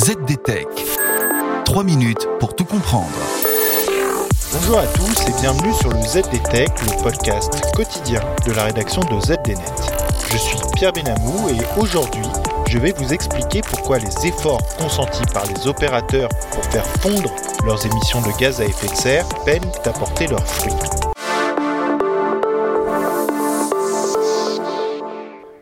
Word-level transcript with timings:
ZDTech. 0.00 0.66
3 1.66 1.84
minutes 1.84 2.26
pour 2.38 2.56
tout 2.56 2.64
comprendre. 2.64 3.10
Bonjour 4.50 4.78
à 4.78 4.86
tous 4.86 5.28
et 5.28 5.40
bienvenue 5.42 5.74
sur 5.74 5.90
le 5.90 6.00
ZDTech, 6.00 6.70
le 6.86 7.02
podcast 7.02 7.60
quotidien 7.74 8.22
de 8.46 8.52
la 8.52 8.64
rédaction 8.64 9.02
de 9.02 9.20
ZDNet. 9.20 9.60
Je 10.32 10.38
suis 10.38 10.56
Pierre 10.74 10.94
Benamou 10.94 11.50
et 11.50 11.78
aujourd'hui, 11.78 12.24
je 12.70 12.78
vais 12.78 12.94
vous 12.96 13.12
expliquer 13.12 13.60
pourquoi 13.60 13.98
les 13.98 14.26
efforts 14.26 14.62
consentis 14.78 15.26
par 15.34 15.44
les 15.44 15.66
opérateurs 15.66 16.30
pour 16.50 16.64
faire 16.64 16.86
fondre 17.02 17.30
leurs 17.66 17.84
émissions 17.84 18.22
de 18.22 18.34
gaz 18.38 18.58
à 18.62 18.64
effet 18.64 18.88
de 18.88 18.96
serre 18.96 19.28
peinent 19.44 19.70
à 19.84 19.90
porter 19.90 20.28
leurs 20.28 20.46
fruits. 20.46 20.99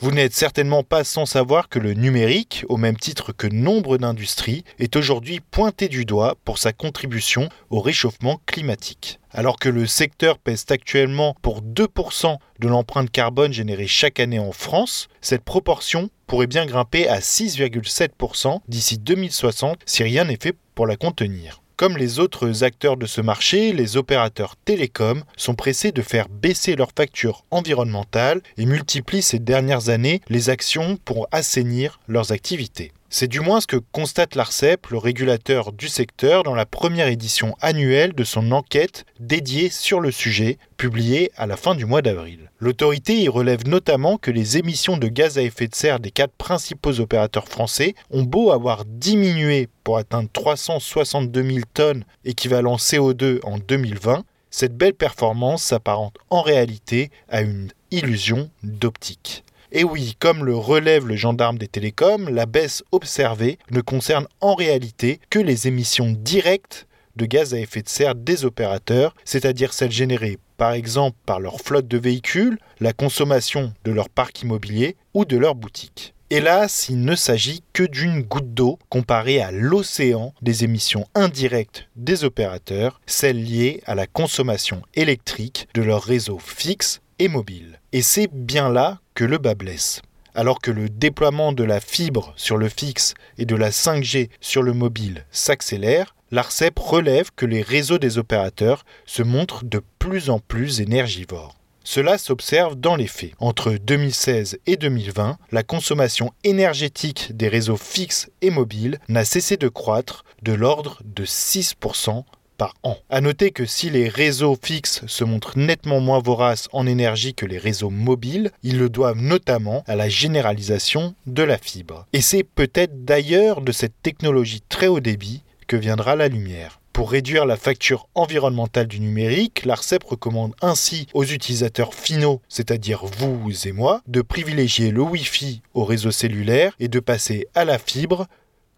Vous 0.00 0.10
n'êtes 0.10 0.34
certainement 0.34 0.82
pas 0.82 1.04
sans 1.04 1.24
savoir 1.24 1.70
que 1.70 1.78
le 1.78 1.94
numérique, 1.94 2.66
au 2.68 2.76
même 2.76 2.98
titre 2.98 3.32
que 3.32 3.46
nombre 3.46 3.96
d'industries, 3.96 4.62
est 4.78 4.94
aujourd'hui 4.94 5.40
pointé 5.40 5.88
du 5.88 6.04
doigt 6.04 6.36
pour 6.44 6.58
sa 6.58 6.74
contribution 6.74 7.48
au 7.70 7.80
réchauffement 7.80 8.38
climatique. 8.44 9.20
Alors 9.30 9.58
que 9.58 9.70
le 9.70 9.86
secteur 9.86 10.36
pèse 10.38 10.66
actuellement 10.68 11.34
pour 11.40 11.62
2% 11.62 12.36
de 12.58 12.68
l'empreinte 12.68 13.10
carbone 13.10 13.54
générée 13.54 13.86
chaque 13.86 14.20
année 14.20 14.38
en 14.38 14.52
France, 14.52 15.08
cette 15.22 15.44
proportion 15.44 16.10
pourrait 16.26 16.46
bien 16.46 16.66
grimper 16.66 17.08
à 17.08 17.20
6,7% 17.20 18.60
d'ici 18.68 18.98
2060 18.98 19.78
si 19.86 20.02
rien 20.02 20.24
n'est 20.24 20.38
fait 20.38 20.54
pour 20.74 20.86
la 20.86 20.96
contenir. 20.96 21.62
Comme 21.76 21.98
les 21.98 22.20
autres 22.20 22.64
acteurs 22.64 22.96
de 22.96 23.04
ce 23.04 23.20
marché, 23.20 23.74
les 23.74 23.98
opérateurs 23.98 24.56
télécoms 24.56 25.24
sont 25.36 25.54
pressés 25.54 25.92
de 25.92 26.00
faire 26.00 26.30
baisser 26.30 26.74
leurs 26.74 26.92
factures 26.96 27.44
environnementales 27.50 28.40
et 28.56 28.64
multiplient 28.64 29.20
ces 29.20 29.38
dernières 29.38 29.90
années 29.90 30.22
les 30.30 30.48
actions 30.48 30.96
pour 31.04 31.28
assainir 31.32 32.00
leurs 32.08 32.32
activités. 32.32 32.92
C'est 33.08 33.28
du 33.28 33.38
moins 33.38 33.60
ce 33.60 33.68
que 33.68 33.76
constate 33.92 34.34
l'ARCEP, 34.34 34.88
le 34.88 34.98
régulateur 34.98 35.72
du 35.72 35.88
secteur, 35.88 36.42
dans 36.42 36.56
la 36.56 36.66
première 36.66 37.06
édition 37.06 37.56
annuelle 37.60 38.14
de 38.14 38.24
son 38.24 38.50
enquête 38.50 39.06
dédiée 39.20 39.70
sur 39.70 40.00
le 40.00 40.10
sujet, 40.10 40.58
publiée 40.76 41.30
à 41.36 41.46
la 41.46 41.56
fin 41.56 41.76
du 41.76 41.86
mois 41.86 42.02
d'avril. 42.02 42.50
L'autorité 42.58 43.16
y 43.22 43.28
relève 43.28 43.66
notamment 43.66 44.18
que 44.18 44.32
les 44.32 44.58
émissions 44.58 44.96
de 44.96 45.06
gaz 45.06 45.38
à 45.38 45.42
effet 45.42 45.68
de 45.68 45.74
serre 45.74 46.00
des 46.00 46.10
quatre 46.10 46.34
principaux 46.34 46.98
opérateurs 46.98 47.48
français 47.48 47.94
ont 48.10 48.24
beau 48.24 48.50
avoir 48.50 48.84
diminué 48.84 49.68
pour 49.84 49.98
atteindre 49.98 50.28
362 50.32 51.42
000 51.42 51.58
tonnes 51.74 52.04
équivalent 52.24 52.76
CO2 52.76 53.38
en 53.44 53.58
2020, 53.58 54.24
cette 54.50 54.76
belle 54.76 54.94
performance 54.94 55.62
s'apparente 55.62 56.16
en 56.30 56.42
réalité 56.42 57.10
à 57.28 57.42
une 57.42 57.70
illusion 57.90 58.50
d'optique. 58.62 59.44
Et 59.78 59.84
oui, 59.84 60.16
comme 60.18 60.42
le 60.42 60.56
relève 60.56 61.06
le 61.06 61.16
gendarme 61.16 61.58
des 61.58 61.68
télécoms, 61.68 62.30
la 62.30 62.46
baisse 62.46 62.82
observée 62.92 63.58
ne 63.70 63.82
concerne 63.82 64.26
en 64.40 64.54
réalité 64.54 65.20
que 65.28 65.38
les 65.38 65.68
émissions 65.68 66.16
directes 66.18 66.86
de 67.16 67.26
gaz 67.26 67.52
à 67.52 67.58
effet 67.58 67.82
de 67.82 67.88
serre 67.90 68.14
des 68.14 68.46
opérateurs, 68.46 69.14
c'est-à-dire 69.26 69.74
celles 69.74 69.92
générées 69.92 70.38
par 70.56 70.72
exemple 70.72 71.18
par 71.26 71.40
leur 71.40 71.60
flotte 71.60 71.88
de 71.88 71.98
véhicules, 71.98 72.58
la 72.80 72.94
consommation 72.94 73.74
de 73.84 73.92
leur 73.92 74.08
parc 74.08 74.40
immobilier 74.40 74.96
ou 75.12 75.26
de 75.26 75.36
leurs 75.36 75.54
boutiques. 75.54 76.14
Hélas, 76.30 76.86
il 76.88 77.02
ne 77.02 77.14
s'agit 77.14 77.62
que 77.74 77.82
d'une 77.82 78.22
goutte 78.22 78.54
d'eau 78.54 78.78
comparée 78.88 79.42
à 79.42 79.52
l'océan 79.52 80.32
des 80.40 80.64
émissions 80.64 81.06
indirectes 81.14 81.86
des 81.96 82.24
opérateurs, 82.24 82.98
celles 83.04 83.44
liées 83.44 83.82
à 83.84 83.94
la 83.94 84.06
consommation 84.06 84.80
électrique 84.94 85.68
de 85.74 85.82
leurs 85.82 86.02
réseaux 86.02 86.38
fixes 86.38 87.02
et 87.18 87.28
mobiles. 87.28 87.78
Et 87.92 88.00
c'est 88.00 88.32
bien 88.32 88.70
là 88.70 89.00
que 89.16 89.24
le 89.24 89.38
bas 89.38 89.54
blesse. 89.54 90.02
Alors 90.34 90.60
que 90.60 90.70
le 90.70 90.90
déploiement 90.90 91.52
de 91.52 91.64
la 91.64 91.80
fibre 91.80 92.34
sur 92.36 92.58
le 92.58 92.68
fixe 92.68 93.14
et 93.38 93.46
de 93.46 93.56
la 93.56 93.70
5G 93.70 94.28
sur 94.42 94.62
le 94.62 94.74
mobile 94.74 95.24
s'accélère, 95.30 96.14
l'ARCEP 96.30 96.78
relève 96.78 97.30
que 97.34 97.46
les 97.46 97.62
réseaux 97.62 97.96
des 97.98 98.18
opérateurs 98.18 98.84
se 99.06 99.22
montrent 99.22 99.64
de 99.64 99.80
plus 99.98 100.28
en 100.28 100.38
plus 100.38 100.82
énergivores. 100.82 101.56
Cela 101.82 102.18
s'observe 102.18 102.74
dans 102.76 102.94
les 102.96 103.06
faits. 103.06 103.32
Entre 103.38 103.72
2016 103.72 104.58
et 104.66 104.76
2020, 104.76 105.38
la 105.50 105.62
consommation 105.62 106.32
énergétique 106.44 107.34
des 107.34 107.48
réseaux 107.48 107.78
fixes 107.78 108.28
et 108.42 108.50
mobiles 108.50 108.98
n'a 109.08 109.24
cessé 109.24 109.56
de 109.56 109.68
croître 109.68 110.24
de 110.42 110.52
l'ordre 110.52 111.00
de 111.04 111.24
6% 111.24 112.24
par 112.56 112.74
an. 112.82 112.96
A 113.10 113.20
noter 113.20 113.50
que 113.50 113.66
si 113.66 113.90
les 113.90 114.08
réseaux 114.08 114.58
fixes 114.60 115.06
se 115.06 115.24
montrent 115.24 115.58
nettement 115.58 116.00
moins 116.00 116.20
voraces 116.20 116.68
en 116.72 116.86
énergie 116.86 117.34
que 117.34 117.46
les 117.46 117.58
réseaux 117.58 117.90
mobiles, 117.90 118.50
ils 118.62 118.78
le 118.78 118.88
doivent 118.88 119.20
notamment 119.20 119.84
à 119.86 119.96
la 119.96 120.08
généralisation 120.08 121.14
de 121.26 121.42
la 121.42 121.58
fibre. 121.58 122.06
Et 122.12 122.20
c'est 122.20 122.44
peut-être 122.44 123.04
d'ailleurs 123.04 123.60
de 123.60 123.72
cette 123.72 124.00
technologie 124.02 124.62
très 124.68 124.86
haut 124.86 125.00
débit 125.00 125.42
que 125.66 125.76
viendra 125.76 126.16
la 126.16 126.28
lumière. 126.28 126.80
Pour 126.96 127.10
réduire 127.10 127.44
la 127.44 127.58
facture 127.58 128.08
environnementale 128.14 128.86
du 128.86 129.00
numérique, 129.00 129.66
l'ARCEP 129.66 130.02
recommande 130.02 130.54
ainsi 130.62 131.06
aux 131.12 131.24
utilisateurs 131.24 131.92
finaux, 131.92 132.40
c'est-à-dire 132.48 133.04
vous 133.04 133.50
et 133.66 133.72
moi, 133.72 134.00
de 134.06 134.22
privilégier 134.22 134.90
le 134.90 135.02
Wi-Fi 135.02 135.60
au 135.74 135.84
réseau 135.84 136.10
cellulaire 136.10 136.74
et 136.80 136.88
de 136.88 136.98
passer 136.98 137.48
à 137.54 137.66
la 137.66 137.78
fibre 137.78 138.26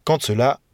quand 0.02 0.20
cela 0.20 0.58